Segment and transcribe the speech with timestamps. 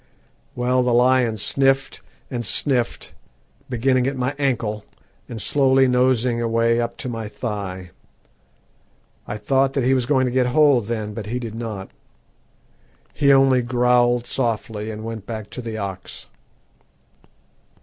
[0.55, 2.01] Well, the lion sniffed
[2.31, 3.13] and sniffed,
[3.69, 4.83] beginning at my ankle
[5.29, 7.91] and slowly nosing away up to my thigh.
[9.27, 11.91] I thought that he was going to get hold then, but he did not.
[13.13, 16.25] He only growled softly, and went back to the ox.